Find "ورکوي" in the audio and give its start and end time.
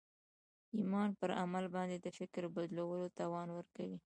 3.53-3.97